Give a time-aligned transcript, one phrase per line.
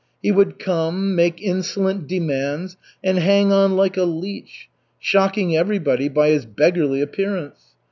[0.23, 6.29] He would come, make insolent demands, and hang on like a leech, shocking everybody by
[6.29, 7.75] his beggarly appearance.